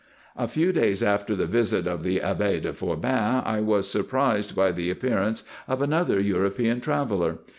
A 0.35 0.47
few 0.47 0.71
days 0.71 1.03
after 1.03 1.35
the 1.35 1.45
visit 1.45 1.85
of 1.85 2.01
the 2.01 2.23
Abbe 2.23 2.59
de 2.61 2.73
Forbin 2.73 3.43
I 3.45 3.61
was 3.61 3.87
surprised 3.87 4.55
by 4.55 4.71
the 4.71 4.89
appearance 4.89 5.43
of 5.67 5.79
another 5.79 6.19
European 6.19 6.81
traveller. 6.81 7.37